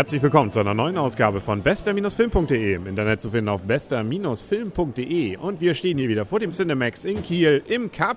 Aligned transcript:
Herzlich 0.00 0.22
willkommen 0.22 0.50
zu 0.50 0.60
einer 0.60 0.72
neuen 0.72 0.96
Ausgabe 0.96 1.42
von 1.42 1.62
bester-film.de. 1.62 2.72
Im 2.72 2.86
Internet 2.86 3.20
zu 3.20 3.28
finden 3.28 3.50
auf 3.50 3.64
bester-film.de. 3.64 5.36
Und 5.36 5.60
wir 5.60 5.74
stehen 5.74 5.98
hier 5.98 6.08
wieder 6.08 6.24
vor 6.24 6.40
dem 6.40 6.52
Cinemax 6.52 7.04
in 7.04 7.22
Kiel 7.22 7.62
im 7.68 7.92
Cup. 7.92 8.16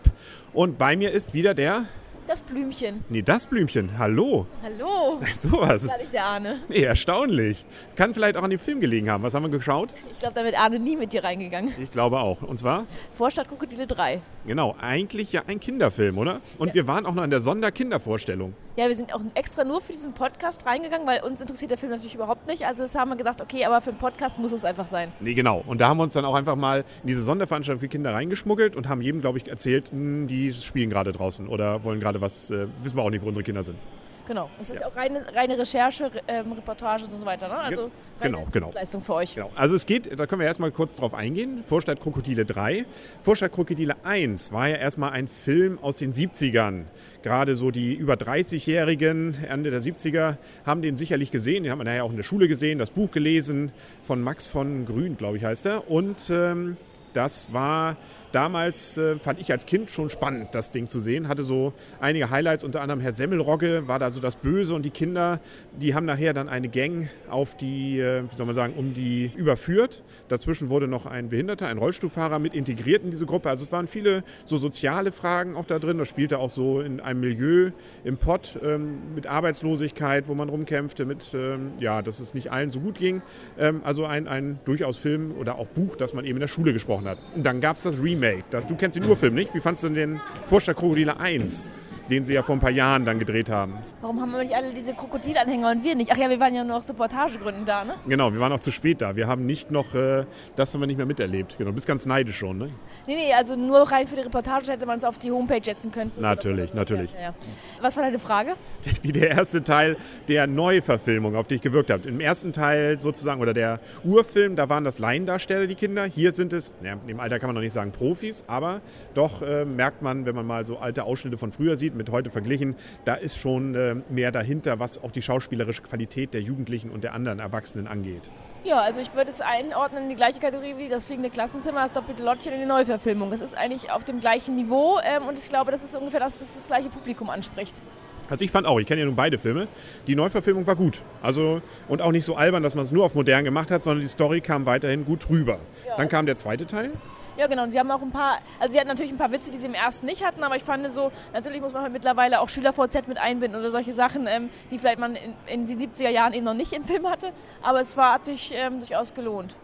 Und 0.53 0.77
bei 0.77 0.95
mir 0.95 1.11
ist 1.11 1.33
wieder 1.33 1.53
der 1.53 1.83
das 2.25 2.41
Blümchen. 2.41 3.03
Nee, 3.09 3.21
das 3.21 3.45
Blümchen. 3.45 3.97
Hallo. 3.97 4.47
Hallo. 4.63 5.19
Sowas. 5.37 5.67
Das 5.67 5.83
ist 5.83 5.89
gar 5.89 5.97
nicht 5.97 6.13
der 6.13 6.23
Arne. 6.23 6.55
Nee, 6.69 6.83
erstaunlich. 6.83 7.65
Kann 7.97 8.13
vielleicht 8.13 8.37
auch 8.37 8.43
an 8.43 8.49
dem 8.49 8.59
Film 8.59 8.79
gelegen 8.79 9.09
haben. 9.09 9.21
Was 9.21 9.33
haben 9.33 9.43
wir 9.43 9.49
geschaut? 9.49 9.93
Ich 10.09 10.19
glaube, 10.19 10.35
da 10.35 10.45
wird 10.45 10.57
Arne 10.57 10.79
nie 10.79 10.95
mit 10.95 11.11
dir 11.11 11.25
reingegangen. 11.25 11.73
Ich 11.83 11.91
glaube 11.91 12.21
auch. 12.21 12.41
Und 12.41 12.59
zwar? 12.59 12.85
Vorstadt 13.11 13.49
Krokodile 13.49 13.87
3. 13.87 14.21
Genau, 14.47 14.73
eigentlich 14.79 15.33
ja 15.33 15.43
ein 15.47 15.59
Kinderfilm, 15.59 16.17
oder? 16.17 16.39
Und 16.57 16.69
ja. 16.69 16.75
wir 16.75 16.87
waren 16.87 17.05
auch 17.05 17.13
noch 17.13 17.25
in 17.25 17.29
der 17.29 17.41
Sonderkindervorstellung. 17.41 18.53
Ja, 18.75 18.87
wir 18.87 18.95
sind 18.95 19.13
auch 19.13 19.21
extra 19.35 19.63
nur 19.63 19.81
für 19.81 19.93
diesen 19.93 20.13
Podcast 20.13 20.65
reingegangen, 20.65 21.05
weil 21.05 21.21
uns 21.21 21.39
interessiert 21.39 21.69
der 21.69 21.77
Film 21.77 21.91
natürlich 21.91 22.15
überhaupt 22.15 22.47
nicht. 22.47 22.65
Also 22.65 22.81
das 22.81 22.95
haben 22.95 23.09
wir 23.09 23.15
gesagt, 23.15 23.39
okay, 23.39 23.65
aber 23.65 23.81
für 23.81 23.91
einen 23.91 23.99
Podcast 23.99 24.39
muss 24.39 24.51
es 24.51 24.65
einfach 24.65 24.87
sein. 24.87 25.11
Nee, 25.19 25.35
genau. 25.35 25.63
Und 25.67 25.79
da 25.79 25.89
haben 25.89 25.97
wir 25.97 26.03
uns 26.03 26.13
dann 26.13 26.25
auch 26.25 26.33
einfach 26.33 26.55
mal 26.55 26.79
in 27.03 27.07
diese 27.07 27.21
Sonderveranstaltung 27.21 27.81
für 27.81 27.87
Kinder 27.87 28.15
reingeschmuggelt 28.15 28.75
und 28.75 28.89
haben 28.89 29.01
jedem, 29.01 29.21
glaube 29.21 29.37
ich, 29.37 29.47
erzählt, 29.47 29.91
hm, 29.91 30.25
die 30.27 30.51
spielen 30.53 30.89
gerade 30.89 31.11
draußen 31.11 31.47
oder 31.47 31.83
wollen 31.83 31.99
gerade 31.99 32.19
was, 32.19 32.49
äh, 32.49 32.65
wissen 32.81 32.97
wir 32.97 33.03
auch 33.03 33.11
nicht, 33.11 33.23
wo 33.23 33.27
unsere 33.27 33.43
Kinder 33.43 33.63
sind. 33.63 33.77
Genau. 34.25 34.49
Es 34.59 34.69
ist 34.69 34.81
ja. 34.81 34.87
auch 34.87 34.95
reine, 34.95 35.25
reine 35.33 35.57
Recherche, 35.57 36.09
ähm, 36.27 36.53
Reportage 36.53 37.05
und 37.05 37.11
so 37.11 37.25
weiter. 37.25 37.47
Ne? 37.47 37.57
Also 37.57 37.91
genau, 38.21 38.47
genau. 38.51 38.71
Leistung 38.73 39.01
für 39.01 39.15
euch. 39.15 39.35
Genau. 39.35 39.51
Also 39.55 39.75
es 39.75 39.85
geht, 39.85 40.17
da 40.17 40.25
können 40.25 40.39
wir 40.39 40.47
erstmal 40.47 40.71
kurz 40.71 40.95
drauf 40.95 41.13
eingehen. 41.13 41.63
Vorstadt 41.67 41.99
Krokodile 41.99 42.45
3. 42.45 42.85
Vorstadt 43.21 43.51
Krokodile 43.51 43.95
1 44.03 44.51
war 44.51 44.69
ja 44.69 44.77
erstmal 44.77 45.11
ein 45.11 45.27
Film 45.27 45.77
aus 45.81 45.97
den 45.97 46.13
70ern. 46.13 46.85
Gerade 47.21 47.55
so 47.55 47.71
die 47.71 47.93
über 47.93 48.13
30-Jährigen, 48.13 49.35
Ende 49.47 49.71
der 49.71 49.81
70er, 49.81 50.37
haben 50.65 50.81
den 50.81 50.95
sicherlich 50.95 51.31
gesehen. 51.31 51.63
Den 51.63 51.71
haben 51.71 51.79
wir 51.79 51.85
nachher 51.85 52.05
auch 52.05 52.11
in 52.11 52.17
der 52.17 52.23
Schule 52.23 52.47
gesehen, 52.47 52.79
das 52.79 52.91
Buch 52.91 53.11
gelesen 53.11 53.71
von 54.07 54.21
Max 54.21 54.47
von 54.47 54.85
Grün, 54.85 55.17
glaube 55.17 55.37
ich, 55.37 55.43
heißt 55.43 55.65
er. 55.65 55.89
Und 55.89 56.29
ähm, 56.29 56.77
das 57.13 57.53
war 57.53 57.97
damals 58.33 58.97
äh, 58.97 59.17
fand 59.19 59.39
ich 59.39 59.51
als 59.51 59.65
Kind 59.65 59.89
schon 59.89 60.09
spannend, 60.09 60.49
das 60.53 60.71
Ding 60.71 60.87
zu 60.87 60.99
sehen. 60.99 61.27
Hatte 61.27 61.43
so 61.43 61.73
einige 62.01 62.29
Highlights, 62.29 62.63
unter 62.63 62.81
anderem 62.81 62.99
Herr 62.99 63.11
Semmelrogge 63.11 63.87
war 63.87 63.99
da 63.99 64.11
so 64.11 64.19
das 64.19 64.35
Böse 64.35 64.73
und 64.73 64.83
die 64.83 64.89
Kinder, 64.89 65.39
die 65.79 65.93
haben 65.95 66.05
nachher 66.05 66.33
dann 66.33 66.49
eine 66.49 66.67
Gang 66.67 67.09
auf 67.29 67.55
die, 67.55 67.99
äh, 67.99 68.23
wie 68.29 68.35
soll 68.35 68.45
man 68.45 68.55
sagen, 68.55 68.73
um 68.75 68.93
die 68.93 69.31
überführt. 69.35 70.03
Dazwischen 70.27 70.69
wurde 70.69 70.87
noch 70.87 71.05
ein 71.05 71.29
Behinderter, 71.29 71.67
ein 71.67 71.77
Rollstuhlfahrer 71.77 72.39
mit 72.39 72.55
integriert 72.55 73.03
in 73.03 73.11
diese 73.11 73.25
Gruppe. 73.25 73.49
Also 73.49 73.65
es 73.65 73.71
waren 73.71 73.87
viele 73.87 74.23
so 74.45 74.57
soziale 74.57 75.11
Fragen 75.11 75.55
auch 75.55 75.65
da 75.65 75.77
drin. 75.77 75.99
Das 75.99 76.09
spielte 76.09 76.39
auch 76.39 76.49
so 76.49 76.81
in 76.81 76.99
einem 76.99 77.19
Milieu 77.19 77.71
im 78.03 78.17
Pott 78.17 78.59
ähm, 78.63 79.13
mit 79.13 79.27
Arbeitslosigkeit, 79.27 80.27
wo 80.27 80.33
man 80.33 80.49
rumkämpfte, 80.49 81.05
mit, 81.05 81.33
ähm, 81.35 81.73
ja, 81.79 82.01
dass 82.01 82.19
es 82.19 82.33
nicht 82.33 82.51
allen 82.51 82.71
so 82.71 82.79
gut 82.79 82.97
ging. 82.97 83.21
Ähm, 83.59 83.81
also 83.83 84.05
ein, 84.05 84.27
ein 84.27 84.59
durchaus 84.65 84.97
Film 84.97 85.33
oder 85.39 85.59
auch 85.59 85.67
Buch, 85.67 85.95
das 85.95 86.15
man 86.15 86.25
eben 86.25 86.37
in 86.37 86.41
der 86.41 86.47
Schule 86.47 86.73
gesprochen 86.73 87.07
hat. 87.07 87.19
Und 87.35 87.45
dann 87.45 87.61
gab 87.61 87.75
es 87.75 87.83
das 87.83 88.01
Remake 88.01 88.22
Remake. 88.23 88.43
Du 88.67 88.75
kennst 88.75 88.95
den 88.95 89.05
Urfilm 89.05 89.35
nicht? 89.35 89.53
Wie 89.53 89.59
fandest 89.59 89.83
du 89.83 89.89
den 89.89 90.19
Vorstadt 90.47 90.77
Krokodile 90.77 91.19
1? 91.19 91.69
Den 92.09 92.25
sie 92.25 92.33
ja 92.33 92.43
vor 92.43 92.55
ein 92.55 92.59
paar 92.59 92.69
Jahren 92.69 93.05
dann 93.05 93.19
gedreht 93.19 93.49
haben. 93.49 93.77
Warum 94.01 94.19
haben 94.21 94.31
wir 94.31 94.39
nicht 94.39 94.55
alle 94.55 94.73
diese 94.73 94.93
Krokodilanhänger 94.93 95.71
und 95.71 95.83
wir 95.83 95.95
nicht? 95.95 96.11
Ach 96.11 96.17
ja, 96.17 96.29
wir 96.29 96.39
waren 96.39 96.53
ja 96.53 96.63
nur 96.63 96.77
aus 96.77 96.89
Reportagegründen 96.89 97.65
da, 97.65 97.83
ne? 97.83 97.93
Genau, 98.07 98.33
wir 98.33 98.39
waren 98.39 98.51
auch 98.51 98.59
zu 98.59 98.71
spät 98.71 99.01
da. 99.01 99.15
Wir 99.15 99.27
haben 99.27 99.45
nicht 99.45 99.71
noch, 99.71 99.95
äh, 99.95 100.25
das 100.55 100.73
haben 100.73 100.81
wir 100.81 100.87
nicht 100.87 100.97
mehr 100.97 101.05
miterlebt. 101.05 101.55
Genau, 101.57 101.69
du 101.69 101.75
bist 101.75 101.87
ganz 101.87 102.05
neidisch 102.05 102.37
schon, 102.37 102.57
ne? 102.57 102.69
Nee, 103.07 103.15
nee, 103.15 103.33
also 103.33 103.55
nur 103.55 103.79
rein 103.91 104.07
für 104.07 104.15
die 104.15 104.21
Reportage 104.21 104.71
hätte 104.71 104.85
man 104.85 104.97
es 104.97 105.05
auf 105.05 105.17
die 105.17 105.31
Homepage 105.31 105.63
setzen 105.63 105.91
können. 105.91 106.11
Natürlich, 106.19 106.73
natürlich. 106.73 107.13
Ja, 107.13 107.21
ja. 107.21 107.33
Was 107.81 107.95
war 107.95 108.03
deine 108.03 108.19
Frage? 108.19 108.53
Wie 109.01 109.11
der 109.11 109.31
erste 109.31 109.63
Teil 109.63 109.97
der 110.27 110.47
Neuverfilmung 110.47 111.35
auf 111.35 111.47
dich 111.47 111.61
gewirkt 111.61 111.89
hat. 111.89 112.05
Im 112.05 112.19
ersten 112.19 112.53
Teil 112.53 112.99
sozusagen, 112.99 113.41
oder 113.41 113.53
der 113.53 113.79
Urfilm, 114.03 114.55
da 114.55 114.69
waren 114.69 114.83
das 114.83 114.99
Laiendarsteller, 114.99 115.67
die 115.67 115.75
Kinder. 115.75 116.05
Hier 116.05 116.31
sind 116.31 116.53
es, 116.53 116.73
ja, 116.83 116.97
im 117.07 117.19
Alter 117.19 117.39
kann 117.39 117.47
man 117.47 117.55
noch 117.55 117.61
nicht 117.61 117.73
sagen 117.73 117.91
Profis, 117.91 118.43
aber 118.47 118.81
doch 119.13 119.41
äh, 119.41 119.65
merkt 119.65 120.01
man, 120.01 120.25
wenn 120.25 120.35
man 120.35 120.45
mal 120.45 120.65
so 120.65 120.77
alte 120.77 121.03
Ausschnitte 121.03 121.37
von 121.37 121.51
früher 121.51 121.75
sieht, 121.75 121.92
mit 121.95 122.09
heute 122.09 122.29
verglichen, 122.29 122.75
da 123.05 123.15
ist 123.15 123.37
schon 123.37 123.75
äh, 123.75 123.95
mehr 124.09 124.31
dahinter, 124.31 124.79
was 124.79 125.03
auch 125.03 125.11
die 125.11 125.21
schauspielerische 125.21 125.81
Qualität 125.81 126.33
der 126.33 126.41
Jugendlichen 126.41 126.89
und 126.89 127.03
der 127.03 127.13
anderen 127.13 127.39
Erwachsenen 127.39 127.87
angeht. 127.87 128.29
Ja, 128.63 128.79
also 128.79 129.01
ich 129.01 129.13
würde 129.13 129.29
es 129.29 129.41
einordnen 129.41 130.03
in 130.03 130.09
die 130.09 130.15
gleiche 130.15 130.39
Kategorie 130.39 130.75
wie 130.77 130.87
das 130.87 131.03
fliegende 131.03 131.29
Klassenzimmer, 131.29 131.81
das 131.81 131.91
doppelte 131.91 132.23
Lottchen 132.23 132.53
in 132.53 132.61
die 132.61 132.65
Neuverfilmung. 132.65 133.31
Es 133.33 133.41
ist 133.41 133.57
eigentlich 133.57 133.91
auf 133.91 134.05
dem 134.05 134.21
gleichen 134.21 134.55
Niveau 134.55 134.99
ähm, 135.03 135.27
und 135.27 135.37
ich 135.37 135.49
glaube, 135.49 135.71
das 135.71 135.83
ist 135.83 135.95
ungefähr 135.95 136.21
das, 136.21 136.37
das 136.37 136.47
das 136.55 136.67
gleiche 136.67 136.89
Publikum 136.89 137.29
anspricht. 137.29 137.81
Also 138.29 138.45
ich 138.45 138.51
fand 138.51 138.65
auch, 138.65 138.79
ich 138.79 138.87
kenne 138.87 139.01
ja 139.01 139.05
nun 139.05 139.15
beide 139.15 139.37
Filme, 139.37 139.67
die 140.07 140.15
Neuverfilmung 140.15 140.65
war 140.65 140.75
gut. 140.75 141.01
Also 141.21 141.61
und 141.89 142.01
auch 142.01 142.11
nicht 142.11 142.25
so 142.25 142.35
albern, 142.35 142.63
dass 142.63 142.73
man 142.73 142.85
es 142.85 142.91
nur 142.91 143.03
auf 143.03 143.15
modern 143.15 143.43
gemacht 143.43 143.69
hat, 143.69 143.83
sondern 143.83 144.01
die 144.01 144.07
Story 144.07 144.39
kam 144.39 144.65
weiterhin 144.65 145.03
gut 145.05 145.29
rüber. 145.29 145.59
Ja. 145.85 145.97
Dann 145.97 146.07
kam 146.07 146.25
der 146.25 146.37
zweite 146.37 146.65
Teil. 146.65 146.91
Ja, 147.37 147.47
genau. 147.47 147.63
Und 147.63 147.71
sie 147.71 147.79
haben 147.79 147.89
auch 147.89 148.01
ein 148.01 148.11
paar, 148.11 148.39
also 148.59 148.73
sie 148.73 148.79
hatten 148.79 148.89
natürlich 148.89 149.11
ein 149.11 149.17
paar 149.17 149.31
Witze, 149.31 149.51
die 149.51 149.57
sie 149.57 149.67
im 149.67 149.73
ersten 149.73 150.05
nicht 150.05 150.23
hatten, 150.23 150.43
aber 150.43 150.55
ich 150.55 150.63
fand 150.63 150.89
so, 150.91 151.11
natürlich 151.33 151.61
muss 151.61 151.73
man 151.73 151.83
halt 151.83 151.93
mittlerweile 151.93 152.41
auch 152.41 152.49
Schüler-VZ 152.49 153.07
mit 153.07 153.17
einbinden 153.17 153.59
oder 153.59 153.71
solche 153.71 153.93
Sachen, 153.93 154.27
ähm, 154.27 154.49
die 154.69 154.77
vielleicht 154.77 154.99
man 154.99 155.15
in, 155.15 155.33
in 155.47 155.67
den 155.67 155.79
70er 155.79 156.09
Jahren 156.09 156.33
eben 156.33 156.45
noch 156.45 156.53
nicht 156.53 156.73
im 156.73 156.83
Film 156.83 157.09
hatte. 157.09 157.31
Aber 157.61 157.79
es 157.79 157.97
war, 157.97 158.13
hat 158.13 158.25
sich 158.25 158.53
ähm, 158.53 158.79
durchaus 158.79 159.13
gelohnt. 159.13 159.55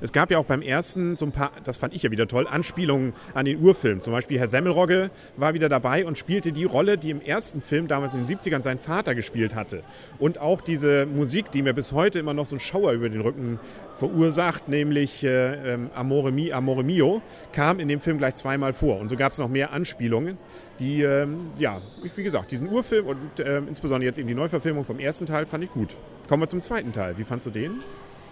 Es 0.00 0.12
gab 0.12 0.30
ja 0.30 0.38
auch 0.38 0.44
beim 0.44 0.62
ersten 0.62 1.16
so 1.16 1.24
ein 1.24 1.32
paar, 1.32 1.50
das 1.64 1.76
fand 1.76 1.94
ich 1.94 2.04
ja 2.04 2.10
wieder 2.10 2.28
toll, 2.28 2.46
Anspielungen 2.48 3.14
an 3.34 3.44
den 3.44 3.60
Urfilm. 3.60 4.00
Zum 4.00 4.12
Beispiel 4.12 4.38
Herr 4.38 4.46
Semmelrogge 4.46 5.10
war 5.36 5.54
wieder 5.54 5.68
dabei 5.68 6.06
und 6.06 6.16
spielte 6.16 6.52
die 6.52 6.64
Rolle, 6.64 6.98
die 6.98 7.10
im 7.10 7.20
ersten 7.20 7.60
Film 7.60 7.88
damals 7.88 8.14
in 8.14 8.24
den 8.24 8.38
70ern 8.38 8.62
sein 8.62 8.78
Vater 8.78 9.14
gespielt 9.14 9.54
hatte. 9.54 9.82
Und 10.18 10.38
auch 10.38 10.60
diese 10.60 11.06
Musik, 11.06 11.50
die 11.50 11.62
mir 11.62 11.72
bis 11.72 11.92
heute 11.92 12.20
immer 12.20 12.32
noch 12.32 12.46
so 12.46 12.54
einen 12.54 12.60
Schauer 12.60 12.92
über 12.92 13.08
den 13.08 13.20
Rücken 13.20 13.58
verursacht, 13.96 14.68
nämlich 14.68 15.24
äh, 15.24 15.74
ähm, 15.74 15.90
Amore, 15.94 16.30
Mi, 16.30 16.52
Amore 16.52 16.84
Mio, 16.84 17.20
kam 17.52 17.80
in 17.80 17.88
dem 17.88 18.00
Film 18.00 18.18
gleich 18.18 18.36
zweimal 18.36 18.72
vor. 18.72 19.00
Und 19.00 19.08
so 19.08 19.16
gab 19.16 19.32
es 19.32 19.38
noch 19.38 19.48
mehr 19.48 19.72
Anspielungen, 19.72 20.38
die, 20.78 21.02
ähm, 21.02 21.50
ja, 21.58 21.82
wie 22.14 22.22
gesagt, 22.22 22.52
diesen 22.52 22.68
Urfilm 22.68 23.06
und 23.06 23.40
äh, 23.40 23.58
insbesondere 23.58 24.06
jetzt 24.06 24.18
eben 24.18 24.28
die 24.28 24.34
Neuverfilmung 24.34 24.84
vom 24.84 25.00
ersten 25.00 25.26
Teil 25.26 25.46
fand 25.46 25.64
ich 25.64 25.72
gut. 25.72 25.96
Kommen 26.28 26.42
wir 26.42 26.48
zum 26.48 26.60
zweiten 26.60 26.92
Teil. 26.92 27.18
Wie 27.18 27.24
fandst 27.24 27.46
du 27.46 27.50
den? 27.50 27.80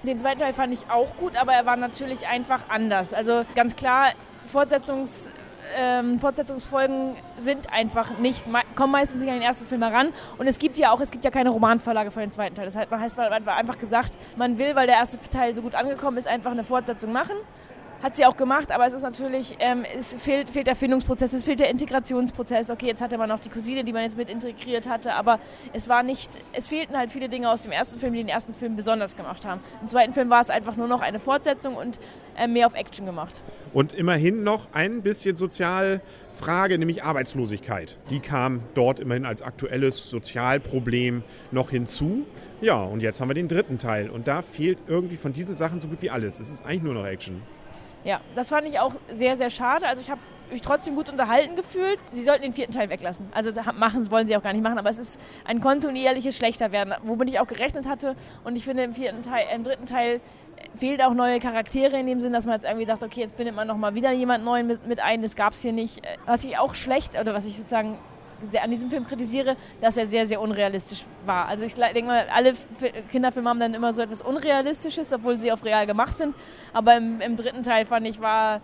Den 0.02 0.18
zweiten 0.18 0.38
Teil 0.38 0.54
fand 0.54 0.72
ich 0.72 0.90
auch 0.90 1.16
gut, 1.16 1.36
aber 1.36 1.52
er 1.52 1.66
war 1.66 1.76
natürlich 1.76 2.26
einfach 2.26 2.68
anders. 2.68 3.12
Also 3.12 3.44
ganz 3.54 3.76
klar, 3.76 4.12
Fortsetzungs, 4.46 5.30
ähm, 5.76 6.18
Fortsetzungsfolgen 6.18 7.16
sind 7.38 7.72
einfach 7.72 8.18
nicht, 8.18 8.44
kommen 8.76 8.92
meistens 8.92 9.20
nicht 9.20 9.30
an 9.30 9.36
den 9.36 9.42
ersten 9.42 9.66
Film 9.66 9.82
heran. 9.82 10.12
Und 10.38 10.46
es 10.46 10.58
gibt 10.58 10.78
ja 10.78 10.92
auch, 10.92 11.00
es 11.00 11.10
gibt 11.10 11.24
ja 11.24 11.30
keine 11.30 11.50
Romanvorlage 11.50 12.10
für 12.10 12.20
den 12.20 12.30
zweiten 12.30 12.54
Teil. 12.54 12.66
Das 12.66 12.76
heißt, 12.76 12.90
man 12.90 13.00
hat 13.00 13.48
einfach 13.48 13.78
gesagt, 13.78 14.16
man 14.36 14.58
will, 14.58 14.76
weil 14.76 14.86
der 14.86 14.96
erste 14.96 15.18
Teil 15.28 15.54
so 15.54 15.62
gut 15.62 15.74
angekommen 15.74 16.18
ist, 16.18 16.28
einfach 16.28 16.52
eine 16.52 16.64
Fortsetzung 16.64 17.12
machen. 17.12 17.36
Hat 18.02 18.14
sie 18.14 18.26
auch 18.26 18.36
gemacht, 18.36 18.70
aber 18.72 18.86
es 18.86 18.92
ist 18.92 19.02
natürlich, 19.02 19.56
ähm, 19.58 19.84
es 19.96 20.14
fehlt, 20.14 20.50
fehlt 20.50 20.66
der 20.66 20.76
Findungsprozess, 20.76 21.32
es 21.32 21.44
fehlt 21.44 21.60
der 21.60 21.70
Integrationsprozess. 21.70 22.70
Okay, 22.70 22.86
jetzt 22.86 23.00
hatte 23.00 23.16
man 23.16 23.28
noch 23.28 23.40
die 23.40 23.48
Cousine, 23.48 23.84
die 23.84 23.92
man 23.92 24.02
jetzt 24.02 24.18
mit 24.18 24.28
integriert 24.28 24.86
hatte, 24.86 25.14
aber 25.14 25.40
es 25.72 25.88
war 25.88 26.02
nicht, 26.02 26.30
es 26.52 26.68
fehlten 26.68 26.96
halt 26.96 27.10
viele 27.10 27.28
Dinge 27.28 27.50
aus 27.50 27.62
dem 27.62 27.72
ersten 27.72 27.98
Film, 27.98 28.12
die 28.12 28.18
den 28.20 28.28
ersten 28.28 28.52
Film 28.52 28.76
besonders 28.76 29.16
gemacht 29.16 29.46
haben. 29.46 29.60
Im 29.80 29.88
zweiten 29.88 30.12
Film 30.12 30.28
war 30.28 30.40
es 30.40 30.50
einfach 30.50 30.76
nur 30.76 30.88
noch 30.88 31.00
eine 31.00 31.18
Fortsetzung 31.18 31.74
und 31.74 31.98
äh, 32.36 32.46
mehr 32.46 32.66
auf 32.66 32.74
Action 32.74 33.06
gemacht. 33.06 33.42
Und 33.72 33.94
immerhin 33.94 34.44
noch 34.44 34.68
ein 34.72 35.00
bisschen 35.02 35.36
Sozialfrage, 35.36 36.78
nämlich 36.78 37.02
Arbeitslosigkeit. 37.02 37.98
Die 38.10 38.20
kam 38.20 38.60
dort 38.74 39.00
immerhin 39.00 39.24
als 39.24 39.40
aktuelles 39.40 40.10
Sozialproblem 40.10 41.24
noch 41.50 41.70
hinzu. 41.70 42.26
Ja, 42.60 42.82
und 42.82 43.00
jetzt 43.00 43.20
haben 43.20 43.28
wir 43.28 43.34
den 43.34 43.48
dritten 43.48 43.78
Teil. 43.78 44.10
Und 44.10 44.28
da 44.28 44.42
fehlt 44.42 44.78
irgendwie 44.86 45.16
von 45.16 45.32
diesen 45.32 45.54
Sachen 45.54 45.80
so 45.80 45.88
gut 45.88 46.02
wie 46.02 46.10
alles. 46.10 46.40
Es 46.40 46.50
ist 46.50 46.64
eigentlich 46.64 46.82
nur 46.82 46.94
noch 46.94 47.06
Action. 47.06 47.42
Ja, 48.04 48.20
das 48.34 48.48
fand 48.50 48.66
ich 48.66 48.78
auch 48.78 48.94
sehr, 49.12 49.36
sehr 49.36 49.50
schade. 49.50 49.86
Also 49.86 50.02
ich 50.02 50.10
habe 50.10 50.20
mich 50.50 50.60
trotzdem 50.60 50.94
gut 50.94 51.08
unterhalten 51.08 51.56
gefühlt. 51.56 51.98
Sie 52.12 52.22
sollten 52.22 52.42
den 52.42 52.52
vierten 52.52 52.72
Teil 52.72 52.88
weglassen. 52.88 53.28
Also 53.32 53.50
machen 53.72 54.10
wollen 54.10 54.26
sie 54.26 54.36
auch 54.36 54.42
gar 54.42 54.52
nicht 54.52 54.62
machen, 54.62 54.78
aber 54.78 54.90
es 54.90 54.98
ist 54.98 55.20
ein 55.44 55.60
kontinuierliches 55.60 56.36
Schlechter-Werden, 56.36 56.94
womit 57.02 57.30
ich 57.30 57.40
auch 57.40 57.46
gerechnet 57.46 57.86
hatte. 57.88 58.14
Und 58.44 58.56
ich 58.56 58.64
finde, 58.64 58.84
im, 58.84 58.94
vierten 58.94 59.22
Teil, 59.22 59.46
im 59.54 59.64
dritten 59.64 59.86
Teil 59.86 60.20
fehlt 60.74 61.02
auch 61.02 61.14
neue 61.14 61.38
Charaktere 61.38 61.98
in 61.98 62.06
dem 62.06 62.20
Sinn, 62.20 62.32
dass 62.32 62.46
man 62.46 62.54
jetzt 62.54 62.64
irgendwie 62.64 62.86
dachte, 62.86 63.06
okay, 63.06 63.20
jetzt 63.20 63.36
bindet 63.36 63.54
man 63.54 63.66
nochmal 63.66 63.94
wieder 63.94 64.12
jemand 64.12 64.44
Neuen 64.44 64.66
mit, 64.66 64.86
mit 64.86 65.00
ein. 65.00 65.22
Das 65.22 65.36
gab 65.36 65.52
es 65.52 65.62
hier 65.62 65.72
nicht. 65.72 66.02
Was 66.26 66.44
ich 66.44 66.58
auch 66.58 66.74
schlecht, 66.74 67.18
oder 67.18 67.34
was 67.34 67.46
ich 67.46 67.56
sozusagen 67.56 67.98
an 68.62 68.70
diesem 68.70 68.90
Film 68.90 69.04
kritisiere, 69.04 69.56
dass 69.80 69.96
er 69.96 70.06
sehr, 70.06 70.26
sehr 70.26 70.40
unrealistisch 70.40 71.04
war. 71.24 71.46
Also 71.46 71.64
ich 71.64 71.74
denke 71.74 72.04
mal, 72.04 72.26
alle 72.32 72.54
Kinderfilme 73.10 73.48
haben 73.48 73.60
dann 73.60 73.74
immer 73.74 73.92
so 73.92 74.02
etwas 74.02 74.22
Unrealistisches, 74.22 75.12
obwohl 75.12 75.38
sie 75.38 75.52
auf 75.52 75.64
real 75.64 75.86
gemacht 75.86 76.18
sind. 76.18 76.34
Aber 76.72 76.96
im, 76.96 77.20
im 77.20 77.36
dritten 77.36 77.62
Teil 77.62 77.86
fand 77.86 78.06
ich, 78.06 78.20
war 78.20 78.60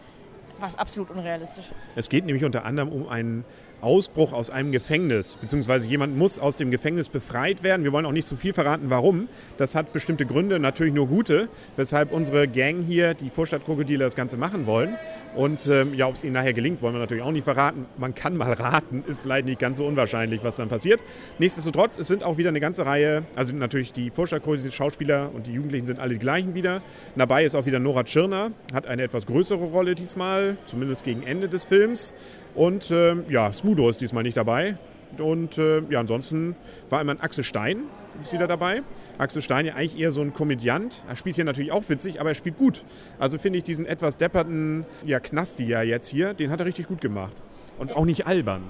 was 0.60 0.78
absolut 0.78 1.10
unrealistisch. 1.10 1.66
Es 1.96 2.08
geht 2.08 2.24
nämlich 2.24 2.44
unter 2.44 2.64
anderem 2.64 2.90
um 2.90 3.08
einen 3.08 3.44
Ausbruch 3.82 4.32
aus 4.32 4.48
einem 4.48 4.72
Gefängnis, 4.72 5.36
beziehungsweise 5.36 5.88
jemand 5.88 6.16
muss 6.16 6.38
aus 6.38 6.56
dem 6.56 6.70
Gefängnis 6.70 7.08
befreit 7.08 7.62
werden. 7.62 7.84
Wir 7.84 7.92
wollen 7.92 8.06
auch 8.06 8.12
nicht 8.12 8.28
zu 8.28 8.36
viel 8.36 8.54
verraten, 8.54 8.90
warum. 8.90 9.28
Das 9.58 9.74
hat 9.74 9.92
bestimmte 9.92 10.24
Gründe, 10.24 10.60
natürlich 10.60 10.94
nur 10.94 11.08
gute, 11.08 11.48
weshalb 11.76 12.12
unsere 12.12 12.46
Gang 12.46 12.82
hier, 12.84 13.14
die 13.14 13.28
Vorstadtkrokodile, 13.28 14.04
das 14.04 14.14
Ganze 14.14 14.36
machen 14.36 14.66
wollen. 14.66 14.96
Und 15.34 15.66
ähm, 15.66 15.94
ja, 15.94 16.06
ob 16.06 16.14
es 16.14 16.24
ihnen 16.24 16.34
nachher 16.34 16.52
gelingt, 16.52 16.82
wollen 16.82 16.94
wir 16.94 17.00
natürlich 17.00 17.22
auch 17.22 17.32
nicht 17.32 17.44
verraten. 17.44 17.86
Man 17.98 18.14
kann 18.14 18.36
mal 18.36 18.52
raten, 18.52 19.02
ist 19.06 19.22
vielleicht 19.22 19.46
nicht 19.46 19.58
ganz 19.58 19.78
so 19.78 19.86
unwahrscheinlich, 19.86 20.44
was 20.44 20.56
dann 20.56 20.68
passiert. 20.68 21.02
Nichtsdestotrotz, 21.38 21.98
es 21.98 22.06
sind 22.06 22.22
auch 22.22 22.36
wieder 22.36 22.50
eine 22.50 22.60
ganze 22.60 22.86
Reihe, 22.86 23.24
also 23.34 23.54
natürlich 23.54 23.92
die 23.92 24.10
Vorstadtkrokodile, 24.10 24.70
Schauspieler 24.70 25.30
und 25.34 25.46
die 25.46 25.52
Jugendlichen 25.52 25.86
sind 25.86 25.98
alle 25.98 26.14
die 26.14 26.18
gleichen 26.18 26.54
wieder. 26.54 26.82
Dabei 27.16 27.44
ist 27.44 27.54
auch 27.54 27.66
wieder 27.66 27.78
Nora 27.78 28.04
Tschirner, 28.04 28.52
hat 28.72 28.86
eine 28.86 29.02
etwas 29.02 29.26
größere 29.26 29.64
Rolle 29.64 29.94
diesmal, 29.94 30.56
zumindest 30.66 31.04
gegen 31.04 31.22
Ende 31.22 31.48
des 31.48 31.64
Films. 31.64 32.14
Und 32.54 32.90
äh, 32.90 33.14
ja, 33.30 33.52
Smudo 33.52 33.88
ist 33.88 34.00
diesmal 34.00 34.22
nicht 34.22 34.36
dabei. 34.36 34.76
Und 35.18 35.58
äh, 35.58 35.82
ja, 35.90 36.00
ansonsten 36.00 36.56
war 36.88 37.00
immer 37.00 37.12
ein 37.12 37.20
Axel 37.20 37.44
Stein, 37.44 37.84
ist 38.20 38.32
wieder 38.32 38.46
dabei. 38.46 38.82
Axel 39.18 39.42
Stein 39.42 39.66
ja 39.66 39.74
eigentlich 39.74 39.98
eher 39.98 40.10
so 40.10 40.20
ein 40.20 40.32
Komödiant. 40.32 41.04
Er 41.08 41.16
spielt 41.16 41.36
hier 41.36 41.44
natürlich 41.44 41.72
auch 41.72 41.88
witzig, 41.88 42.20
aber 42.20 42.30
er 42.30 42.34
spielt 42.34 42.56
gut. 42.56 42.84
Also 43.18 43.38
finde 43.38 43.58
ich 43.58 43.64
diesen 43.64 43.86
etwas 43.86 44.16
depperten 44.16 44.86
ja, 45.04 45.20
Knasti 45.20 45.64
ja 45.64 45.82
jetzt 45.82 46.08
hier, 46.08 46.34
den 46.34 46.50
hat 46.50 46.60
er 46.60 46.66
richtig 46.66 46.88
gut 46.88 47.00
gemacht. 47.00 47.34
Und 47.78 47.94
auch 47.96 48.04
nicht 48.04 48.26
albern. 48.26 48.62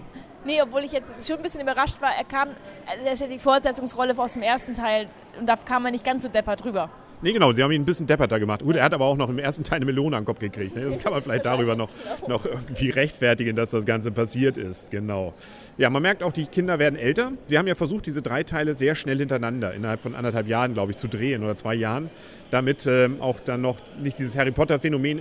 Nee, 0.44 0.60
obwohl 0.60 0.82
ich 0.82 0.92
jetzt 0.92 1.26
schon 1.26 1.36
ein 1.36 1.42
bisschen 1.42 1.60
überrascht 1.60 2.00
war. 2.00 2.10
Er 2.16 2.24
kam, 2.24 2.48
er 2.86 3.12
ist 3.12 3.20
ja 3.20 3.28
die 3.28 3.38
Fortsetzungsrolle 3.38 4.18
aus 4.18 4.32
dem 4.32 4.42
ersten 4.42 4.74
Teil 4.74 5.08
und 5.38 5.48
da 5.48 5.56
kam 5.56 5.84
er 5.84 5.92
nicht 5.92 6.04
ganz 6.04 6.24
so 6.24 6.28
deppert 6.28 6.64
rüber. 6.64 6.90
Nee, 7.22 7.32
genau, 7.32 7.52
sie 7.52 7.62
haben 7.62 7.70
ihn 7.70 7.82
ein 7.82 7.84
bisschen 7.84 8.06
depperter 8.08 8.40
gemacht. 8.40 8.62
Gut, 8.62 8.74
er 8.74 8.84
hat 8.84 8.94
aber 8.94 9.04
auch 9.04 9.16
noch 9.16 9.28
im 9.28 9.38
ersten 9.38 9.62
Teil 9.62 9.76
eine 9.76 9.84
Melone 9.84 10.16
am 10.16 10.24
Kopf 10.24 10.40
gekriegt. 10.40 10.74
Ne? 10.74 10.82
Das 10.82 10.98
kann 10.98 11.12
man 11.12 11.22
vielleicht 11.22 11.44
darüber 11.44 11.76
noch, 11.76 11.88
noch 12.26 12.44
irgendwie 12.44 12.90
rechtfertigen, 12.90 13.54
dass 13.54 13.70
das 13.70 13.86
Ganze 13.86 14.10
passiert 14.10 14.56
ist. 14.56 14.90
Genau. 14.90 15.32
Ja, 15.78 15.88
man 15.88 16.02
merkt 16.02 16.22
auch, 16.24 16.32
die 16.32 16.46
Kinder 16.46 16.80
werden 16.80 16.98
älter. 16.98 17.32
Sie 17.46 17.58
haben 17.58 17.68
ja 17.68 17.76
versucht, 17.76 18.06
diese 18.06 18.22
drei 18.22 18.42
Teile 18.42 18.74
sehr 18.74 18.96
schnell 18.96 19.18
hintereinander, 19.18 19.72
innerhalb 19.72 20.00
von 20.00 20.14
anderthalb 20.14 20.48
Jahren, 20.48 20.74
glaube 20.74 20.92
ich, 20.92 20.98
zu 20.98 21.08
drehen 21.08 21.44
oder 21.44 21.54
zwei 21.54 21.74
Jahren 21.74 22.10
damit 22.52 22.86
ähm, 22.86 23.22
auch 23.22 23.40
dann 23.40 23.62
noch 23.62 23.78
nicht 23.98 24.18
dieses 24.18 24.36
Harry 24.36 24.50
Potter-Phänomen 24.50 25.20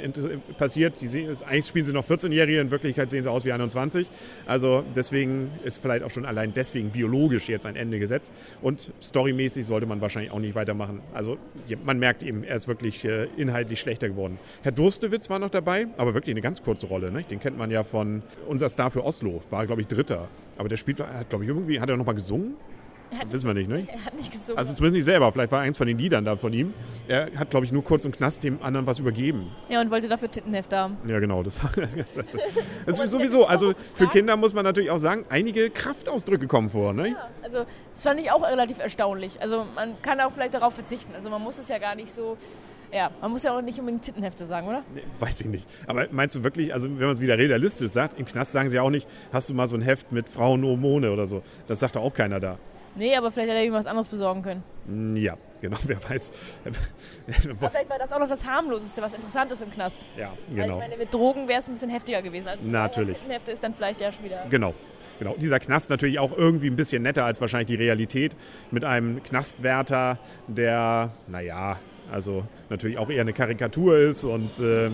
passiert. 0.58 1.00
Die 1.00 1.08
sehen, 1.08 1.34
eigentlich 1.48 1.66
spielen 1.66 1.86
sie 1.86 1.94
noch 1.94 2.06
14-Jährige, 2.06 2.60
in 2.60 2.72
Wirklichkeit 2.72 3.10
sehen 3.10 3.24
sie 3.24 3.32
aus 3.32 3.46
wie 3.46 3.54
21. 3.54 4.10
Also 4.46 4.84
deswegen 4.98 5.50
ist 5.64 5.82
vielleicht 5.82 6.04
auch 6.04 6.12
schon 6.12 6.26
allein 6.26 6.54
deswegen 6.54 6.90
biologisch 6.90 7.48
jetzt 7.48 7.66
ein 7.66 7.78
Ende 7.78 8.00
gesetzt. 8.00 8.34
Und 8.62 8.92
storymäßig 9.02 9.66
sollte 9.66 9.86
man 9.86 10.02
wahrscheinlich 10.02 10.34
auch 10.34 10.40
nicht 10.40 10.56
weitermachen. 10.56 11.00
Also 11.14 11.38
man 11.86 11.91
merkt 12.00 12.24
eben, 12.24 12.44
er 12.44 12.56
ist 12.56 12.68
wirklich 12.68 13.06
äh, 13.06 13.28
inhaltlich 13.38 13.80
schlechter 13.80 14.10
geworden. 14.10 14.40
Herr 14.64 14.72
Durstewitz 14.72 15.30
war 15.30 15.40
noch 15.40 15.50
dabei, 15.50 15.88
aber 15.98 16.14
wirklich 16.14 16.34
eine 16.34 16.42
ganz 16.42 16.62
kurze 16.62 16.88
Rolle. 16.88 17.12
Ne? 17.12 17.24
Den 17.24 17.40
kennt 17.40 17.58
man 17.58 17.72
ja 17.72 17.84
von 17.84 18.24
unser 18.48 18.70
Star 18.70 18.92
für 18.92 19.04
Oslo, 19.04 19.42
war 19.50 19.66
glaube 19.66 19.82
ich 19.82 19.88
Dritter. 19.88 20.28
Aber 20.58 20.70
der 20.70 20.78
spielt, 20.78 21.00
hat 21.00 21.30
glaube 21.30 21.44
ich 21.44 21.50
irgendwie, 21.50 21.80
hat 21.80 21.90
er 21.90 21.98
noch 21.98 22.06
mal 22.06 22.14
gesungen? 22.14 22.56
Hat, 23.18 23.32
Wissen 23.32 23.48
wir 23.48 23.54
nicht, 23.54 23.70
ne? 23.70 23.88
Er 23.92 24.06
hat 24.06 24.16
nicht 24.16 24.32
gesungen. 24.32 24.58
Also 24.58 24.74
zumindest 24.74 24.96
nicht 24.96 25.06
selber. 25.06 25.32
Vielleicht 25.32 25.52
war 25.52 25.60
eins 25.60 25.78
von 25.78 25.88
den 25.88 25.98
Liedern 25.98 26.24
da 26.24 26.36
von 26.38 26.54
ihm. 26.54 26.74
Er 27.08 27.30
hat, 27.36 27.50
glaube 27.50 27.66
ich, 27.66 27.72
nur 27.72 27.84
kurz 27.84 28.06
im 28.06 28.12
Knast 28.12 28.44
dem 28.44 28.62
anderen 28.64 28.88
was 28.88 29.00
übergeben. 29.00 29.52
Ja, 29.70 29.82
und 29.82 29.92
wollte 29.92 30.08
dafür 30.08 30.32
Tittenheft 30.32 30.74
haben. 30.74 30.98
Ja, 31.06 31.20
genau. 31.20 31.44
Das, 31.44 31.60
das, 31.60 31.96
das, 32.16 32.36
das 32.86 33.00
ist 33.00 33.12
sowieso. 33.12 33.46
Also 33.46 33.74
für 33.96 34.08
Kinder 34.08 34.38
muss 34.38 34.54
man 34.54 34.64
natürlich 34.64 34.92
auch 34.92 34.98
sagen, 34.98 35.26
einige 35.30 35.70
Kraftausdrücke 35.70 36.48
kommen 36.48 36.70
vor, 36.70 36.94
ne? 36.94 37.10
Ja, 37.10 37.30
also 37.44 37.66
das 37.94 38.04
fand 38.04 38.20
ich 38.22 38.32
auch 38.32 38.44
relativ 38.44 38.80
erstaunlich. 38.80 39.42
Also 39.42 39.66
man 39.76 40.02
kann 40.02 40.20
auch 40.22 40.32
vielleicht 40.32 40.54
darauf 40.54 40.74
verzichten. 40.74 41.14
Also 41.14 41.30
man 41.30 41.42
muss 41.42 41.60
es 41.60 41.68
ja 41.70 41.78
gar 41.80 41.96
nicht 41.96 42.12
so... 42.12 42.38
Ja, 42.94 43.10
man 43.22 43.32
muss 43.32 43.44
ja 43.44 43.58
auch 43.58 43.62
nicht 43.62 43.80
unbedingt 43.80 44.04
Tittenhefte 44.04 44.44
sagen, 44.44 44.68
oder? 44.68 44.84
Nee, 44.94 45.04
weiß 45.20 45.40
ich 45.42 45.48
nicht. 45.48 45.66
Aber 45.88 46.08
meinst 46.12 46.36
du 46.36 46.44
wirklich, 46.44 46.74
also 46.74 46.90
wenn 46.90 47.06
man 47.06 47.14
es 47.14 47.22
wieder 47.22 47.38
realistisch 47.38 47.92
sagt, 47.92 48.20
im 48.20 48.26
Knast 48.26 48.52
sagen 48.52 48.70
sie 48.70 48.80
auch 48.82 48.90
nicht, 48.90 49.08
hast 49.32 49.50
du 49.50 49.54
mal 49.54 49.68
so 49.70 49.78
ein 49.78 49.82
Heft 49.82 50.12
mit 50.12 50.28
Frauenhormone 50.28 51.10
oder 51.10 51.26
so. 51.26 51.42
Das 51.68 51.80
sagt 51.80 51.96
doch 51.96 52.02
auch 52.02 52.14
keiner 52.14 52.42
da. 52.42 52.58
Nee, 52.96 53.16
aber 53.16 53.32
vielleicht 53.32 53.50
hätte 53.50 53.58
er 53.58 53.64
irgendwas 53.64 53.88
anderes 53.88 54.10
besorgen 54.10 54.42
können. 54.42 54.64
Mm, 54.86 55.16
ja, 55.16 55.38
genau, 55.62 55.78
wer 55.86 55.98
weiß. 56.10 56.32
aber 57.50 57.70
vielleicht 57.70 57.90
war 57.90 58.00
das 58.00 58.14
auch 58.14 58.20
noch 58.20 58.28
das 58.28 58.46
harmloseste, 58.46 59.02
was 59.02 59.14
Interessantes 59.14 59.62
im 59.62 59.72
Knast. 59.72 60.06
Ja, 60.18 60.34
genau. 60.50 60.64
genau. 60.64 60.76
Weil 60.78 60.84
ich 60.84 60.90
meine, 60.90 60.98
mit 60.98 61.14
Drogen 61.14 61.48
wäre 61.48 61.60
es 61.60 61.68
ein 61.68 61.74
bisschen 61.74 61.90
heftiger 61.90 62.22
gewesen. 62.22 62.48
Also 62.48 62.66
Natürlich. 62.66 63.18
Hefte 63.28 63.52
ist 63.52 63.64
dann 63.64 63.74
vielleicht 63.74 64.02
ja 64.02 64.12
schon 64.12 64.26
wieder. 64.26 64.46
Genau. 64.50 64.74
Genau. 65.20 65.36
Dieser 65.38 65.60
Knast 65.60 65.92
natürlich 65.92 66.18
auch 66.18 66.36
irgendwie 66.36 66.68
ein 66.68 66.76
bisschen 66.76 67.04
netter 67.04 67.26
als 67.26 67.40
wahrscheinlich 67.42 67.68
die 67.68 67.76
Realität. 67.76 68.36
Mit 68.72 68.84
einem 68.84 69.22
Knastwärter, 69.22 70.18
der, 70.48 71.12
naja, 71.28 71.78
also 72.12 72.44
natürlich 72.70 72.98
auch 72.98 73.10
eher 73.10 73.22
eine 73.22 73.32
Karikatur 73.32 73.98
ist 73.98 74.24
und 74.24 74.60
äh, 74.60 74.90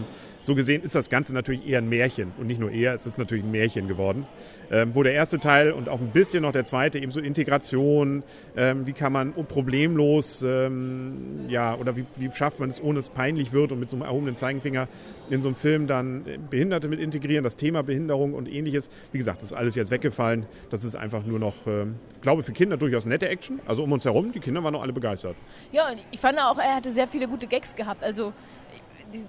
so 0.47 0.55
gesehen 0.55 0.81
ist 0.81 0.95
das 0.95 1.09
Ganze 1.09 1.33
natürlich 1.33 1.67
eher 1.67 1.79
ein 1.79 1.89
Märchen 1.89 2.31
und 2.37 2.47
nicht 2.47 2.59
nur 2.59 2.71
eher, 2.71 2.93
es 2.93 3.05
ist 3.05 3.17
natürlich 3.17 3.43
ein 3.43 3.51
Märchen 3.51 3.87
geworden. 3.87 4.25
Ähm, 4.69 4.91
wo 4.93 5.03
der 5.03 5.13
erste 5.13 5.39
Teil 5.39 5.71
und 5.71 5.87
auch 5.87 6.01
ein 6.01 6.09
bisschen 6.09 6.43
noch 6.43 6.51
der 6.51 6.65
zweite 6.65 6.99
eben 6.99 7.11
so 7.11 7.21
Integration, 7.21 8.23
ähm, 8.57 8.85
wie 8.85 8.91
kann 8.91 9.13
man 9.13 9.33
problemlos, 9.33 10.43
ähm, 10.45 11.45
ja, 11.47 11.75
oder 11.75 11.95
wie, 11.95 12.05
wie, 12.17 12.29
schafft 12.31 12.59
man 12.59 12.69
es, 12.69 12.81
ohne 12.81 12.99
es 12.99 13.09
peinlich 13.09 13.53
wird 13.53 13.71
und 13.71 13.79
mit 13.79 13.89
so 13.89 13.95
einem 13.95 14.03
erhobenen 14.03 14.35
Zeigenfinger 14.35 14.89
in 15.29 15.41
so 15.41 15.47
einem 15.47 15.55
Film 15.55 15.87
dann 15.87 16.25
Behinderte 16.49 16.89
mit 16.89 16.99
integrieren, 16.99 17.45
das 17.45 17.55
Thema 17.55 17.81
Behinderung 17.83 18.33
und 18.33 18.51
ähnliches. 18.51 18.89
Wie 19.13 19.17
gesagt, 19.17 19.41
das 19.41 19.51
ist 19.51 19.57
alles 19.57 19.75
jetzt 19.75 19.91
weggefallen. 19.91 20.45
Das 20.69 20.83
ist 20.83 20.95
einfach 20.95 21.25
nur 21.25 21.39
noch, 21.39 21.55
ähm, 21.65 21.95
ich 22.15 22.21
glaube, 22.21 22.43
für 22.43 22.51
Kinder 22.51 22.75
durchaus 22.75 23.05
nette 23.05 23.29
Action. 23.29 23.59
Also 23.65 23.83
um 23.83 23.91
uns 23.93 24.03
herum, 24.03 24.33
die 24.33 24.39
Kinder 24.39 24.61
waren 24.63 24.73
noch 24.73 24.81
alle 24.81 24.93
begeistert. 24.93 25.35
Ja, 25.71 25.89
und 25.91 26.03
ich 26.11 26.19
fand 26.19 26.39
auch, 26.39 26.57
er 26.57 26.75
hatte 26.75 26.91
sehr 26.91 27.07
viele 27.07 27.27
gute 27.27 27.47
Gags 27.47 27.73
gehabt. 27.73 28.03
Also 28.03 28.33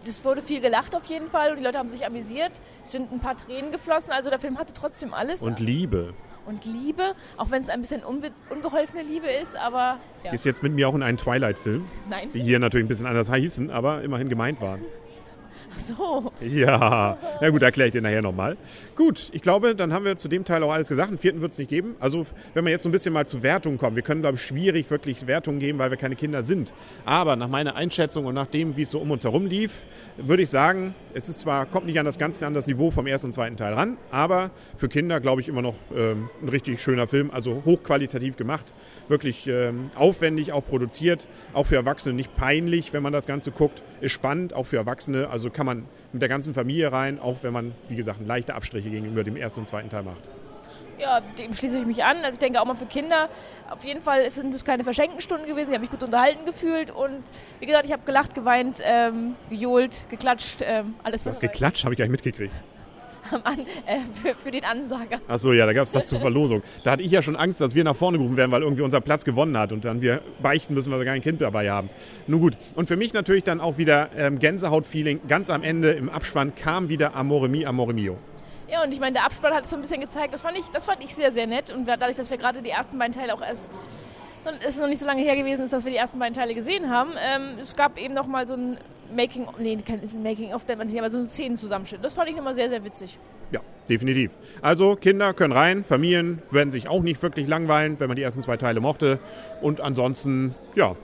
das 0.04 0.25
wurde 0.25 0.42
viel 0.42 0.60
gelacht 0.60 0.94
auf 0.94 1.04
jeden 1.06 1.28
Fall 1.28 1.50
und 1.50 1.58
die 1.58 1.64
Leute 1.64 1.78
haben 1.78 1.88
sich 1.88 2.06
amüsiert. 2.06 2.52
Es 2.82 2.92
sind 2.92 3.12
ein 3.12 3.20
paar 3.20 3.36
Tränen 3.36 3.70
geflossen, 3.70 4.12
also 4.12 4.30
der 4.30 4.38
Film 4.38 4.58
hatte 4.58 4.72
trotzdem 4.72 5.14
alles. 5.14 5.42
Und 5.42 5.60
Liebe. 5.60 6.14
Und 6.46 6.64
Liebe, 6.64 7.14
auch 7.36 7.50
wenn 7.50 7.62
es 7.62 7.69
ein 7.69 7.80
bisschen 7.80 8.02
unbe 8.02 8.30
unbeholfene 8.48 9.02
Liebe 9.02 9.26
ist, 9.26 9.54
aber. 9.54 9.98
Ja. 10.25 10.32
Ist 10.32 10.46
jetzt 10.46 10.62
mit 10.62 10.72
mir 10.72 10.88
auch 10.88 10.94
in 10.94 11.02
einen 11.02 11.19
Twilight-Film. 11.19 11.84
Nein. 12.08 12.30
Die 12.32 12.40
hier 12.40 12.58
natürlich 12.58 12.86
ein 12.86 12.88
bisschen 12.88 13.06
anders 13.06 13.32
hießen, 13.32 13.70
aber 13.70 14.02
immerhin 14.02 14.28
gemeint 14.28 14.60
waren. 14.60 14.80
So. 15.78 16.32
Ja, 16.40 17.16
na 17.40 17.50
gut, 17.50 17.62
erkläre 17.62 17.88
ich 17.88 17.92
dir 17.92 18.02
nachher 18.02 18.20
nochmal. 18.20 18.56
Gut, 18.96 19.30
ich 19.32 19.42
glaube, 19.42 19.75
dann 19.75 19.92
haben 19.92 20.04
wir 20.04 20.16
zu 20.16 20.28
dem 20.28 20.44
Teil 20.44 20.62
auch 20.62 20.72
alles 20.72 20.88
gesagt. 20.88 21.08
Einen 21.08 21.19
vierten 21.19 21.40
wird 21.40 21.52
es 21.52 21.58
nicht 21.58 21.70
geben. 21.70 21.94
Also, 22.00 22.26
wenn 22.54 22.64
wir 22.64 22.72
jetzt 22.72 22.82
so 22.82 22.88
ein 22.88 22.92
bisschen 22.92 23.12
mal 23.12 23.26
zu 23.26 23.42
Wertungen 23.42 23.78
kommen, 23.78 23.96
wir 23.96 24.02
können, 24.02 24.20
glaube 24.20 24.36
ich, 24.36 24.42
schwierig 24.42 24.90
wirklich 24.90 25.26
Wertungen 25.26 25.60
geben, 25.60 25.78
weil 25.78 25.90
wir 25.90 25.96
keine 25.96 26.16
Kinder 26.16 26.44
sind. 26.44 26.75
Aber 27.04 27.36
nach 27.36 27.48
meiner 27.48 27.76
Einschätzung 27.76 28.26
und 28.26 28.34
nach 28.34 28.46
dem, 28.46 28.76
wie 28.76 28.82
es 28.82 28.90
so 28.90 28.98
um 28.98 29.10
uns 29.10 29.25
herum 29.25 29.46
lief, 29.46 29.84
würde 30.16 30.42
ich 30.42 30.50
sagen, 30.50 30.94
es 31.14 31.28
ist 31.28 31.40
zwar, 31.40 31.66
kommt 31.66 31.86
nicht 31.86 31.98
an 31.98 32.06
das 32.06 32.19
ganz 32.19 32.42
an 32.42 32.54
das 32.54 32.66
Niveau 32.66 32.90
vom 32.90 33.06
ersten 33.06 33.28
und 33.28 33.32
zweiten 33.32 33.56
Teil 33.56 33.75
ran, 33.75 33.96
aber 34.10 34.50
für 34.76 34.88
Kinder, 34.88 35.20
glaube 35.20 35.40
ich, 35.40 35.48
immer 35.48 35.62
noch 35.62 35.75
ähm, 35.94 36.30
ein 36.42 36.48
richtig 36.48 36.80
schöner 36.80 37.06
Film, 37.06 37.30
also 37.30 37.62
hochqualitativ 37.64 38.36
gemacht, 38.36 38.72
wirklich 39.08 39.46
ähm, 39.46 39.90
aufwendig 39.96 40.52
auch 40.52 40.64
produziert, 40.64 41.26
auch 41.52 41.66
für 41.66 41.76
Erwachsene 41.76 42.14
nicht 42.14 42.34
peinlich, 42.36 42.92
wenn 42.92 43.02
man 43.02 43.12
das 43.12 43.26
Ganze 43.26 43.50
guckt, 43.50 43.82
ist 44.00 44.12
spannend, 44.12 44.54
auch 44.54 44.66
für 44.66 44.76
Erwachsene, 44.76 45.28
also 45.28 45.50
kann 45.50 45.66
man 45.66 45.67
mit 45.74 46.22
der 46.22 46.28
ganzen 46.28 46.54
Familie 46.54 46.92
rein, 46.92 47.18
auch 47.20 47.42
wenn 47.42 47.52
man, 47.52 47.72
wie 47.88 47.96
gesagt, 47.96 48.20
leichte 48.26 48.54
Abstriche 48.54 48.90
gegenüber 48.90 49.25
dem 49.25 49.37
ersten 49.37 49.60
und 49.60 49.66
zweiten 49.66 49.90
Teil 49.90 50.02
macht. 50.02 50.22
Ja, 50.98 51.20
dem 51.20 51.54
schließe 51.54 51.78
ich 51.78 51.87
mich 51.87 52.02
an. 52.02 52.18
Also 52.18 52.32
ich 52.32 52.38
denke 52.38 52.60
auch 52.60 52.64
mal 52.64 52.75
für 52.75 52.87
Kinder. 52.87 53.28
Auf 53.70 53.84
jeden 53.84 54.02
Fall 54.02 54.28
sind 54.30 54.52
es 54.52 54.64
keine 54.64 54.82
verschenkten 54.82 55.20
Stunden 55.20 55.46
gewesen. 55.46 55.68
Ich 55.70 55.75
habe 55.75 55.80
mich 55.80 55.90
gut 55.90 56.02
unterhalten 56.02 56.44
gefühlt 56.44 56.90
und 56.90 57.22
wie 57.60 57.66
gesagt, 57.66 57.87
ich 57.87 57.92
habe 57.92 58.02
gelacht, 58.04 58.34
geweint, 58.34 58.80
ähm, 58.82 59.37
gejohlt, 59.48 60.04
geklatscht, 60.10 60.60
ähm, 60.62 60.94
alles. 61.04 61.25
Hast 61.25 61.40
geklatscht, 61.40 61.84
habe 61.84 61.94
ich 61.94 61.98
gar 61.98 62.04
nicht 62.04 62.12
mitgekriegt. 62.12 62.52
An, 63.44 63.60
äh, 63.87 64.00
für, 64.22 64.34
für, 64.34 64.50
den 64.50 64.64
Ansager. 64.64 65.20
Achso, 65.28 65.52
ja, 65.52 65.66
da 65.66 65.72
gab 65.72 65.87
es 65.87 65.94
was 65.94 66.06
zur 66.06 66.20
Verlosung. 66.20 66.62
Da 66.84 66.92
hatte 66.92 67.02
ich 67.02 67.10
ja 67.10 67.22
schon 67.22 67.37
Angst, 67.37 67.60
dass 67.60 67.75
wir 67.75 67.84
nach 67.84 67.96
vorne 67.96 68.18
gerufen 68.18 68.37
werden, 68.37 68.50
weil 68.50 68.62
irgendwie 68.62 68.82
unser 68.82 69.00
Platz 69.00 69.25
gewonnen 69.25 69.56
hat 69.58 69.72
und 69.72 69.84
dann 69.84 70.00
wir 70.00 70.22
beichten 70.42 70.75
müssen, 70.75 70.90
weil 70.90 71.00
wir 71.00 71.04
gar 71.04 71.14
ein 71.14 71.22
Kind 71.22 71.40
dabei 71.40 71.70
haben. 71.70 71.90
Nun 72.26 72.40
gut. 72.40 72.56
Und 72.75 72.87
für 72.87 72.96
mich 72.96 73.12
natürlich 73.12 73.44
dann 73.44 73.60
auch 73.60 73.78
wieder 73.78 74.10
ähm, 74.16 74.38
Gänsehaut-Feeling. 74.38 75.20
Ganz 75.28 75.50
am 75.50 75.62
Ende 75.62 75.92
im 75.92 76.08
Abspann 76.08 76.54
kam 76.54 76.88
wieder 76.88 77.14
Amore 77.14 77.48
Mi, 77.48 77.66
Amore 77.66 77.92
Mio. 77.92 78.16
Ja, 78.70 78.82
und 78.82 78.92
ich 78.92 79.00
meine, 79.00 79.14
der 79.14 79.25
Abspann 79.25 79.54
hat 79.54 79.64
es 79.64 79.70
so 79.70 79.76
ein 79.76 79.82
bisschen 79.82 80.00
gezeigt. 80.00 80.34
Das 80.34 80.42
fand 80.42 80.58
ich, 80.58 80.66
das 80.66 80.84
fand 80.84 81.02
ich 81.02 81.14
sehr, 81.14 81.32
sehr 81.32 81.46
nett. 81.46 81.70
Und 81.70 81.87
dadurch, 81.87 82.16
dass 82.16 82.30
wir 82.30 82.37
gerade 82.37 82.62
die 82.62 82.70
ersten 82.70 82.98
beiden 82.98 83.12
Teile 83.12 83.34
auch 83.34 83.42
erst 83.42 83.72
es 84.60 84.75
ist 84.75 84.80
noch 84.80 84.88
nicht 84.88 85.00
so 85.00 85.06
lange 85.06 85.22
her 85.22 85.37
gewesen 85.37 85.62
ist, 85.62 85.72
dass 85.72 85.84
wir 85.84 85.92
die 85.92 85.98
ersten 85.98 86.18
beiden 86.18 86.34
Teile 86.34 86.54
gesehen 86.54 86.90
haben. 86.90 87.10
Ähm, 87.18 87.58
es 87.60 87.76
gab 87.76 87.98
eben 87.98 88.14
noch 88.14 88.26
mal 88.26 88.46
so 88.46 88.54
ein 88.54 88.78
Making, 89.14 89.46
nee, 89.58 89.76
kein 89.76 90.00
Making 90.22 90.52
of, 90.54 90.66
nennt 90.66 90.78
man 90.78 90.88
sich, 90.88 90.98
aber 90.98 91.10
so 91.10 91.18
ein 91.18 91.28
Szenenzusammenschnitt. 91.28 92.04
Das 92.04 92.14
fand 92.14 92.28
ich 92.28 92.36
nochmal 92.36 92.54
sehr, 92.54 92.68
sehr 92.68 92.84
witzig. 92.84 93.18
Ja, 93.50 93.60
definitiv. 93.88 94.32
Also 94.60 94.96
Kinder 94.96 95.32
können 95.32 95.52
rein, 95.52 95.84
Familien 95.84 96.42
werden 96.50 96.70
sich 96.70 96.88
auch 96.88 97.02
nicht 97.02 97.22
wirklich 97.22 97.48
langweilen, 97.48 97.98
wenn 97.98 98.08
man 98.08 98.16
die 98.16 98.22
ersten 98.22 98.42
zwei 98.42 98.56
Teile 98.56 98.80
mochte. 98.80 99.18
Und 99.62 99.80
ansonsten, 99.80 100.54
ja, 100.74 100.96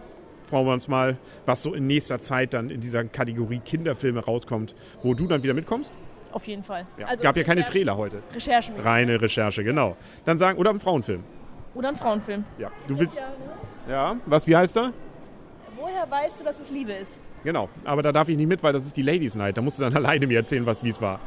schauen 0.51 0.67
wir 0.67 0.73
uns 0.73 0.89
mal, 0.89 1.17
was 1.47 1.63
so 1.63 1.75
in 1.75 1.87
nächster 1.87 2.19
Zeit 2.19 2.55
dann 2.55 2.71
in 2.71 2.81
dieser 2.81 3.05
Kategorie 3.05 3.61
Kinderfilme 3.65 4.25
rauskommt, 4.25 4.75
wo 5.03 5.15
du 5.15 5.27
dann 5.27 5.43
wieder 5.43 5.55
mitkommst. 5.55 5.93
Auf 6.33 6.47
jeden 6.47 6.65
Fall. 6.65 6.87
Ja, 6.99 7.07
also 7.07 7.23
gab 7.23 7.37
ja 7.37 7.45
keine 7.45 7.65
Trailer 7.65 7.97
heute. 7.97 8.23
Recherchen. 8.35 8.75
Reine 8.81 9.21
Recherche, 9.21 9.63
genau. 9.63 9.97
Dann 10.25 10.39
sagen, 10.39 10.59
oder 10.59 10.71
ein 10.71 10.81
Frauenfilm. 10.81 11.23
Oder 11.75 11.91
ein 11.91 11.97
Frauenfilm. 11.97 12.45
Ja, 12.59 12.71
du 12.89 12.99
willst. 12.99 13.23
Ja, 13.89 14.17
was, 14.27 14.47
wie 14.47 14.57
heißt 14.57 14.77
er? 14.77 14.93
Woher 15.77 16.11
weißt 16.11 16.41
du, 16.41 16.45
dass 16.45 16.61
es 16.61 16.71
Liebe 16.71 16.93
ist? 16.93 17.21
Genau, 17.45 17.69
aber 17.85 18.03
da 18.03 18.13
darf 18.13 18.29
ich 18.29 18.37
nicht 18.37 18.49
mit, 18.49 18.63
weil 18.63 18.73
das 18.73 18.87
ist 18.87 18.97
die 18.97 19.03
Ladies 19.03 19.37
Night. 19.37 19.57
Da 19.57 19.63
musst 19.63 19.79
du 19.79 19.83
dann 19.83 19.95
alleine 19.97 20.27
mir 20.27 20.39
erzählen, 20.39 20.67
was 20.67 20.83
wie 20.83 20.89
es 20.89 21.01
war. 21.01 21.21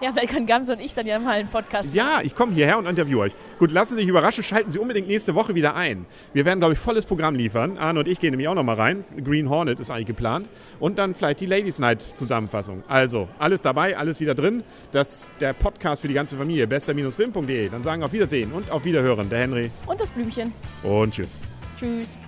Ja, 0.00 0.12
vielleicht 0.12 0.32
können 0.32 0.46
Gamse 0.46 0.74
und 0.74 0.80
ich 0.80 0.92
dann 0.92 1.06
ja 1.06 1.18
mal 1.18 1.32
einen 1.32 1.48
Podcast 1.48 1.88
machen. 1.88 1.96
Ja, 1.96 2.20
ich 2.22 2.34
komme 2.34 2.52
hierher 2.52 2.76
und 2.76 2.86
interviewe 2.86 3.20
euch. 3.20 3.32
Gut, 3.58 3.70
lassen 3.70 3.94
Sie 3.94 4.02
sich 4.02 4.08
überraschen, 4.08 4.44
schalten 4.44 4.70
Sie 4.70 4.78
unbedingt 4.78 5.08
nächste 5.08 5.34
Woche 5.34 5.54
wieder 5.54 5.74
ein. 5.74 6.04
Wir 6.34 6.44
werden, 6.44 6.58
glaube 6.58 6.74
ich, 6.74 6.78
volles 6.78 7.06
Programm 7.06 7.34
liefern. 7.34 7.78
Arne 7.78 8.00
und 8.00 8.08
ich 8.08 8.20
gehen 8.20 8.30
nämlich 8.30 8.48
auch 8.48 8.54
nochmal 8.54 8.76
rein. 8.76 9.04
Green 9.24 9.48
Hornet 9.48 9.80
ist 9.80 9.90
eigentlich 9.90 10.06
geplant. 10.06 10.50
Und 10.80 10.98
dann 10.98 11.14
vielleicht 11.14 11.40
die 11.40 11.46
Ladies 11.46 11.78
Night 11.78 12.02
Zusammenfassung. 12.02 12.82
Also, 12.88 13.28
alles 13.38 13.62
dabei, 13.62 13.96
alles 13.96 14.20
wieder 14.20 14.34
drin. 14.34 14.64
Das 14.92 15.24
der 15.40 15.54
Podcast 15.54 16.02
für 16.02 16.08
die 16.08 16.14
ganze 16.14 16.36
Familie, 16.36 16.66
bester-film.de. 16.66 17.70
Dann 17.70 17.82
sagen 17.82 18.02
auf 18.02 18.12
Wiedersehen 18.12 18.52
und 18.52 18.70
auf 18.70 18.84
Wiederhören 18.84 19.30
der 19.30 19.38
Henry. 19.38 19.70
Und 19.86 19.98
das 19.98 20.10
Blümchen. 20.10 20.52
Und 20.82 21.14
tschüss. 21.14 21.38
Tschüss. 21.78 22.18